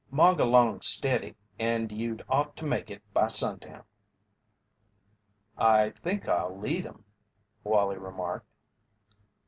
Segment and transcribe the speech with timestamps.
[0.09, 3.83] "Mog along stiddy and you'd ought to make it by sundown."
[5.59, 7.05] "I think I'll lead 'em,"
[7.63, 8.47] Wallie remarked.